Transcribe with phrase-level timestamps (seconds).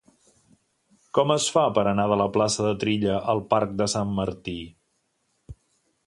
[1.17, 4.57] Com es fa per anar de la plaça de Trilla al parc de Sant Martí?